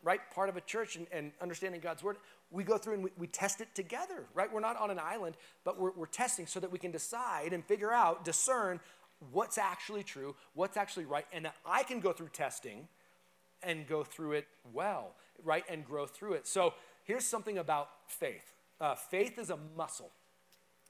[0.05, 2.19] right, part of a church and, and understanding God's word,
[2.51, 4.53] we go through and we, we, test it together, right?
[4.53, 7.65] We're not on an island, but we're, we're testing so that we can decide and
[7.65, 8.79] figure out, discern
[9.33, 12.87] what's actually true, what's actually right, and that I can go through testing
[13.63, 15.65] and go through it well, right?
[15.69, 16.47] And grow through it.
[16.47, 20.11] So here's something about faith uh, faith is a muscle.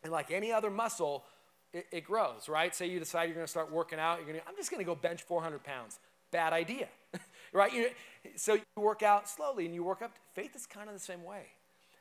[0.03, 1.24] And like any other muscle,
[1.72, 2.74] it, it grows, right?
[2.74, 4.85] Say you decide you're going to start working out, you're to, I'm just going to
[4.85, 5.98] go bench 400 pounds.
[6.31, 6.88] Bad idea,
[7.54, 7.72] right?
[7.72, 7.88] You,
[8.36, 10.12] so you work out slowly and you work up.
[10.34, 11.44] Faith is kind of the same way.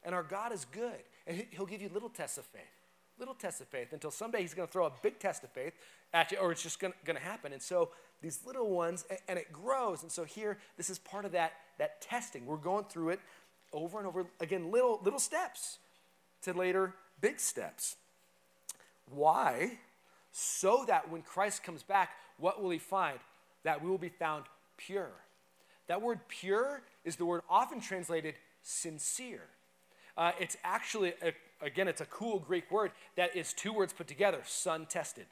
[0.04, 1.00] And our God is good.
[1.26, 2.64] And He'll give you little tests of faith,
[3.18, 5.74] little tests of faith until someday He's going to throw a big test of faith
[6.14, 7.54] at you, or it's just going to happen.
[7.54, 7.90] And so
[8.22, 10.04] these little ones, and, it grows.
[10.04, 12.46] And so here, this is part of that, that testing.
[12.46, 13.20] We're going through it
[13.72, 15.78] over and over again, little, little steps
[16.42, 17.96] to later big steps.
[19.10, 19.78] Why?
[20.32, 23.20] So that when Christ comes back, what will He find?
[23.64, 24.46] That we will be found
[24.78, 25.12] pure.
[25.94, 29.44] That word pure is the word often translated sincere.
[30.18, 34.08] Uh, it's actually, a, again, it's a cool Greek word that is two words put
[34.08, 35.28] together sun tested,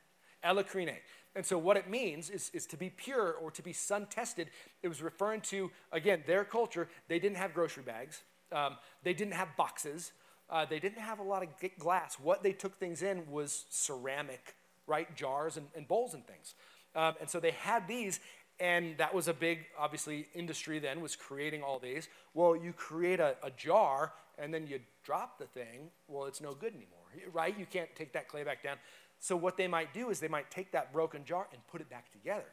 [0.46, 0.98] elakrine.
[1.36, 4.52] And so, what it means is, is to be pure or to be sun tested.
[4.84, 6.88] It was referring to, again, their culture.
[7.08, 8.22] They didn't have grocery bags,
[8.52, 10.12] um, they didn't have boxes,
[10.48, 12.20] uh, they didn't have a lot of glass.
[12.22, 14.54] What they took things in was ceramic,
[14.86, 15.16] right?
[15.16, 16.54] Jars and, and bowls and things.
[16.96, 18.20] Um, and so they had these,
[18.62, 22.08] and that was a big, obviously, industry then was creating all these.
[22.36, 25.90] Well, you create a, a jar and then you drop the thing.
[26.08, 27.58] Well, it's no good anymore, right?
[27.58, 28.78] You can't take that clay back down.
[29.20, 31.90] So what they might do is they might take that broken jar and put it
[31.90, 32.46] back together.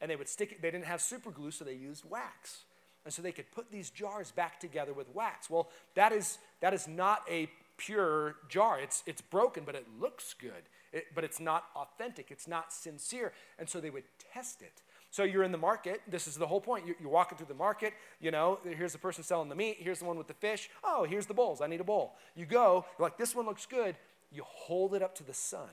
[0.00, 2.64] And they would stick it, they didn't have super glue, so they used wax.
[3.04, 5.50] And so they could put these jars back together with wax.
[5.50, 8.80] Well, that is, that is not a pure jar.
[8.80, 10.62] It's, it's broken, but it looks good.
[10.92, 12.30] It, but it's not authentic.
[12.30, 13.32] It's not sincere.
[13.58, 14.80] And so they would test it.
[15.10, 16.02] So you're in the market.
[16.08, 16.86] This is the whole point.
[16.86, 17.94] You're, you're, walking through the market.
[18.20, 19.78] You know, here's the person selling the meat.
[19.80, 20.70] Here's the one with the fish.
[20.84, 21.60] Oh, here's the bowls.
[21.60, 22.14] I need a bowl.
[22.36, 23.96] You go, you're like, this one looks good.
[24.30, 25.68] You hold it up to the sun.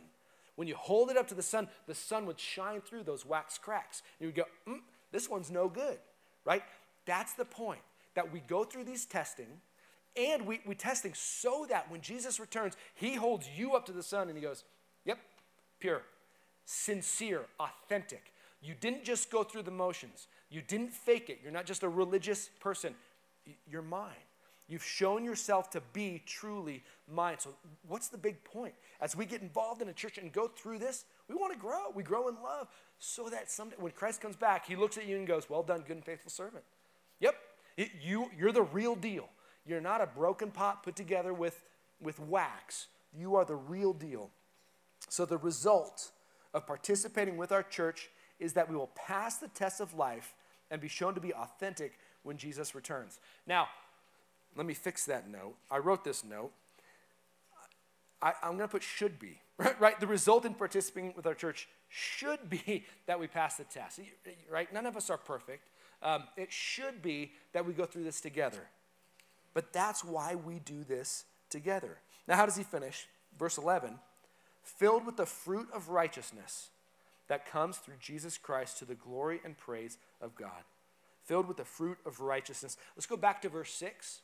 [0.56, 3.60] When you hold it up to the sun, the sun would shine through those wax
[3.60, 4.02] cracks.
[4.19, 4.80] You would go, mm,
[5.12, 6.00] this one's no good,
[6.43, 6.63] right?
[7.06, 7.82] That's the point.
[8.15, 9.62] That we go through these testing
[10.17, 14.02] and we, we testing so that when Jesus returns, he holds you up to the
[14.02, 14.63] sun and he goes,
[15.06, 15.19] Yep,
[15.80, 16.02] pure,
[16.65, 18.34] sincere, authentic.
[18.62, 20.28] You didn't just go through the motions.
[20.50, 21.39] You didn't fake it.
[21.43, 22.96] You're not just a religious person.
[23.70, 24.13] You're mine.
[24.67, 27.38] You've shown yourself to be truly mine.
[27.39, 27.52] So,
[27.88, 28.74] what's the big point?
[29.00, 31.89] As we get involved in a church and go through this, we want to grow.
[31.96, 32.67] We grow in love
[33.00, 35.84] so that someday, when Christ comes back, he looks at you and goes, Well done,
[35.88, 36.65] good and faithful servant.
[37.22, 37.36] Yep,
[37.78, 39.30] it, you, you're the real deal.
[39.65, 41.63] You're not a broken pot put together with,
[42.02, 42.88] with wax.
[43.17, 44.32] You are the real deal.
[45.08, 46.12] So, the result
[46.54, 50.34] of participating with our church is that we will pass the test of life
[50.69, 53.19] and be shown to be authentic when Jesus returns.
[53.45, 53.67] Now,
[54.56, 55.56] let me fix that note.
[55.71, 56.52] I wrote this note.
[58.21, 60.00] I, am going to put should be, right, right?
[60.00, 64.00] The result in participating with our church should be that we pass the test,
[64.50, 64.71] right?
[64.73, 65.69] None of us are perfect.
[66.02, 68.67] Um, it should be that we go through this together.
[69.54, 71.97] But that's why we do this together.
[72.28, 73.08] Now, how does he finish?
[73.38, 74.00] Verse 11
[74.63, 76.69] filled with the fruit of righteousness
[77.27, 80.63] that comes through Jesus Christ to the glory and praise of God.
[81.25, 82.78] Filled with the fruit of righteousness.
[82.95, 84.21] Let's go back to verse 6.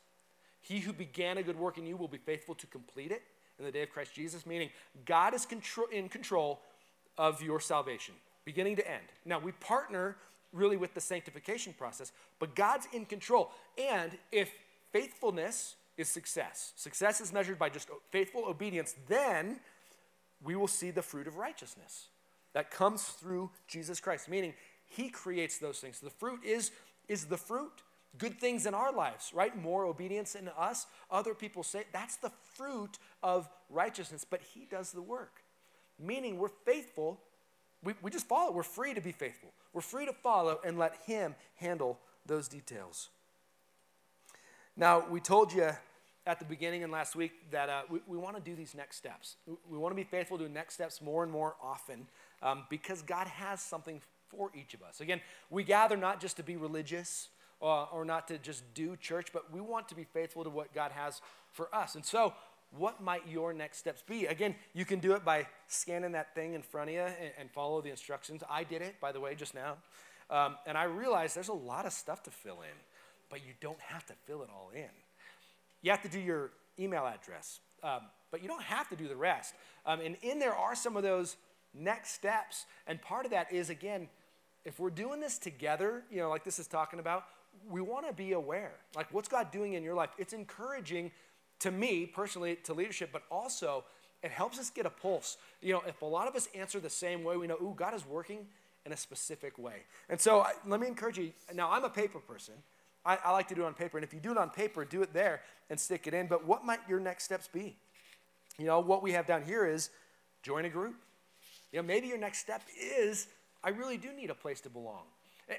[0.62, 3.22] He who began a good work in you will be faithful to complete it
[3.58, 4.70] in the day of Christ Jesus, meaning
[5.04, 6.60] God is control, in control
[7.18, 9.04] of your salvation, beginning to end.
[9.24, 10.16] Now, we partner
[10.52, 13.50] really with the sanctification process, but God's in control.
[13.76, 14.50] And if
[14.92, 19.60] faithfulness is success, success is measured by just faithful obedience, then
[20.42, 22.08] we will see the fruit of righteousness
[22.54, 24.54] that comes through Jesus Christ, meaning
[24.86, 26.00] He creates those things.
[26.00, 26.70] The fruit is,
[27.08, 27.82] is the fruit.
[28.16, 29.56] good things in our lives, right?
[29.60, 30.86] More obedience in us.
[31.10, 35.42] Other people say that's the fruit of righteousness, but He does the work.
[35.98, 37.20] Meaning we're faithful.
[37.82, 38.52] We, we just follow.
[38.52, 39.50] We're free to be faithful.
[39.72, 43.10] We're free to follow and let Him handle those details.
[44.76, 45.70] Now, we told you
[46.26, 48.96] at the beginning and last week that uh, we, we want to do these next
[48.96, 49.36] steps.
[49.46, 52.06] We, we want to be faithful to next steps more and more often
[52.44, 55.00] um, because God has something for each of us.
[55.00, 55.20] Again,
[55.50, 57.28] we gather not just to be religious
[57.60, 60.72] uh, or not to just do church, but we want to be faithful to what
[60.72, 61.20] God has
[61.52, 61.94] for us.
[61.94, 62.34] And so,
[62.76, 64.26] what might your next steps be?
[64.26, 67.50] Again, you can do it by scanning that thing in front of you and, and
[67.50, 68.42] follow the instructions.
[68.50, 69.76] I did it, by the way, just now.
[70.28, 72.76] Um, and I realized there's a lot of stuff to fill in,
[73.30, 74.90] but you don't have to fill it all in.
[75.82, 78.00] You have to do your email address, um,
[78.32, 79.54] but you don't have to do the rest.
[79.86, 81.36] Um, and in there are some of those
[81.74, 82.66] next steps.
[82.86, 84.08] And part of that is, again,
[84.64, 87.24] if we're doing this together, you know, like this is talking about,
[87.68, 88.72] we want to be aware.
[88.96, 90.10] Like, what's God doing in your life?
[90.18, 91.10] It's encouraging
[91.60, 93.84] to me personally to leadership, but also
[94.22, 95.36] it helps us get a pulse.
[95.60, 97.94] You know, if a lot of us answer the same way, we know, ooh, God
[97.94, 98.46] is working
[98.86, 99.84] in a specific way.
[100.08, 101.32] And so I, let me encourage you.
[101.54, 102.54] Now, I'm a paper person.
[103.04, 103.98] I, I like to do it on paper.
[103.98, 106.26] And if you do it on paper, do it there and stick it in.
[106.26, 107.76] But what might your next steps be?
[108.58, 109.90] You know, what we have down here is
[110.42, 110.96] join a group.
[111.74, 113.26] You know, maybe your next step is
[113.64, 115.02] I really do need a place to belong.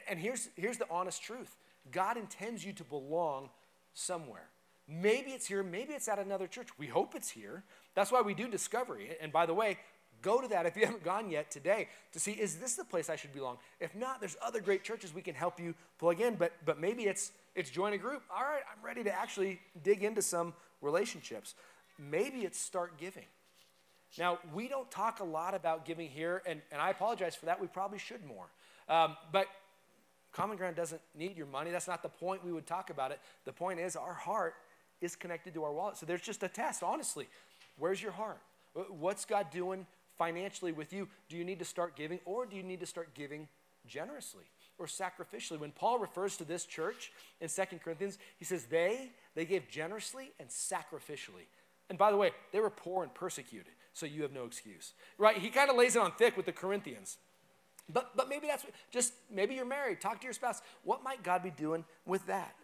[0.07, 1.57] And here's, here's the honest truth
[1.91, 3.49] God intends you to belong
[3.93, 4.47] somewhere.
[4.87, 6.69] Maybe it's here, maybe it's at another church.
[6.77, 7.63] We hope it's here.
[7.95, 9.09] That's why we do discovery.
[9.19, 9.77] And by the way,
[10.21, 13.09] go to that if you haven't gone yet today to see is this the place
[13.09, 13.57] I should belong?
[13.81, 17.03] If not, there's other great churches we can help you plug in, but but maybe
[17.03, 18.23] it's it's join a group.
[18.33, 21.55] All right, I'm ready to actually dig into some relationships.
[21.99, 23.25] Maybe it's start giving.
[24.17, 27.59] Now, we don't talk a lot about giving here, and, and I apologize for that.
[27.59, 28.45] We probably should more.
[28.87, 29.47] Um, but
[30.31, 31.71] Common Ground doesn't need your money.
[31.71, 33.19] That's not the point we would talk about it.
[33.45, 34.55] The point is, our heart
[35.01, 35.97] is connected to our wallet.
[35.97, 37.27] So there's just a test, honestly.
[37.77, 38.39] Where's your heart?
[38.89, 39.85] What's God doing
[40.17, 41.07] financially with you?
[41.29, 43.47] Do you need to start giving, or do you need to start giving
[43.87, 44.45] generously
[44.77, 45.59] or sacrificially?
[45.59, 50.31] When Paul refers to this church in Second Corinthians, he says they, they gave generously
[50.39, 51.47] and sacrificially.
[51.89, 54.93] And by the way, they were poor and persecuted so you have no excuse.
[55.17, 55.37] Right?
[55.37, 57.17] He kind of lays it on thick with the Corinthians.
[57.91, 60.61] But, but maybe that's just, maybe you're married, talk to your spouse.
[60.83, 62.55] What might God be doing with that?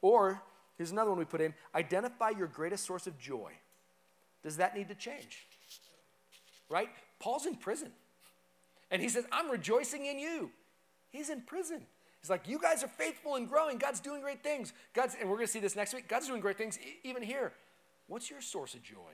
[0.00, 0.42] Or,
[0.78, 3.52] here's another one we put in identify your greatest source of joy.
[4.42, 5.46] Does that need to change?
[6.70, 6.88] Right?
[7.18, 7.92] Paul's in prison.
[8.90, 10.50] And he says, I'm rejoicing in you.
[11.10, 11.82] He's in prison.
[12.22, 13.76] He's like, you guys are faithful and growing.
[13.76, 14.72] God's doing great things.
[14.94, 16.08] God's, and we're going to see this next week.
[16.08, 17.52] God's doing great things e- even here.
[18.06, 19.12] What's your source of joy?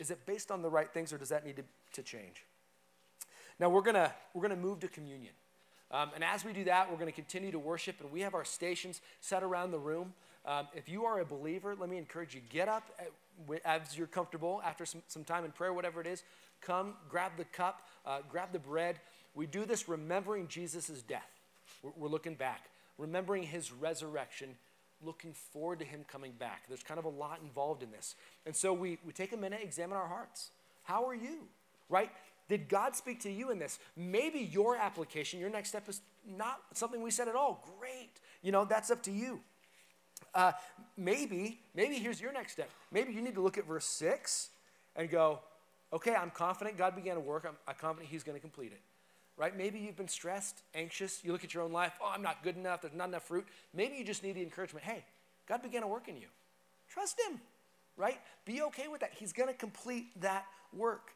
[0.00, 2.44] Is it based on the right things or does that need to, to change?
[3.60, 5.34] Now we're gonna we're gonna move to communion.
[5.92, 8.34] Um, and as we do that, we're going to continue to worship, and we have
[8.34, 10.14] our stations set around the room.
[10.46, 13.10] Um, if you are a believer, let me encourage you get up at,
[13.64, 16.22] as you're comfortable after some, some time in prayer, whatever it is.
[16.60, 19.00] Come, grab the cup, uh, grab the bread.
[19.34, 21.28] We do this remembering Jesus' death.
[21.82, 24.50] We're, we're looking back, remembering his resurrection
[25.04, 26.64] looking forward to him coming back.
[26.68, 28.14] There's kind of a lot involved in this.
[28.46, 30.50] And so we, we take a minute, examine our hearts.
[30.82, 31.48] How are you?
[31.88, 32.10] Right?
[32.48, 33.78] Did God speak to you in this?
[33.96, 37.66] Maybe your application, your next step is not something we said at all.
[37.78, 38.10] Great.
[38.42, 39.40] You know, that's up to you.
[40.34, 40.52] Uh,
[40.96, 42.70] maybe, maybe here's your next step.
[42.92, 44.50] Maybe you need to look at verse 6
[44.96, 45.40] and go,
[45.92, 47.44] okay, I'm confident God began to work.
[47.48, 48.80] I'm, I'm confident He's going to complete it
[49.40, 49.56] right?
[49.56, 51.24] Maybe you've been stressed, anxious.
[51.24, 52.82] You look at your own life, oh, I'm not good enough.
[52.82, 53.46] There's not enough fruit.
[53.72, 55.02] Maybe you just need the encouragement hey,
[55.48, 56.26] God began to work in you.
[56.90, 57.40] Trust Him,
[57.96, 58.20] right?
[58.44, 59.12] Be okay with that.
[59.18, 60.44] He's going to complete that
[60.76, 61.12] work.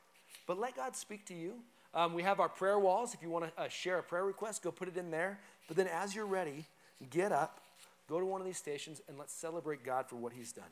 [0.47, 1.57] But let God speak to you.
[1.93, 3.12] Um, we have our prayer walls.
[3.12, 5.39] If you want to uh, share a prayer request, go put it in there.
[5.68, 6.64] But then as you're ready,
[7.11, 7.61] get up,
[8.09, 10.64] go to one of these stations, and let's celebrate God for what He's done.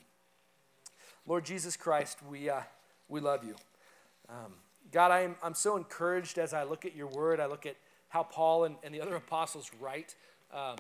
[1.26, 2.62] Lord Jesus Christ, we, uh,
[3.09, 3.55] we love you.
[4.30, 4.55] Um,
[4.93, 7.40] God, I'm, I'm so encouraged as I look at your word.
[7.40, 7.76] I look at
[8.09, 10.14] how Paul and, and the other apostles write.
[10.53, 10.76] Um,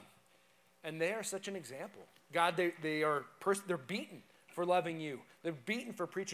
[0.84, 2.02] and they are such an example.
[2.32, 4.22] God, they, they are pers- they're beaten
[4.54, 5.20] for loving you.
[5.42, 6.30] They're beaten for preaching